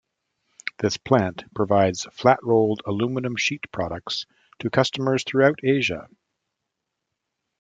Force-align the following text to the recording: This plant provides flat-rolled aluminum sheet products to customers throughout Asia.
This 0.79 0.97
plant 0.97 1.43
provides 1.53 2.07
flat-rolled 2.11 2.81
aluminum 2.87 3.35
sheet 3.35 3.71
products 3.71 4.25
to 4.57 4.71
customers 4.71 5.23
throughout 5.23 5.59
Asia. 5.63 6.07